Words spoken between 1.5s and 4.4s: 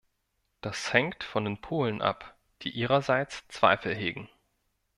Polen ab, die ihrerseits Zweifel hegen.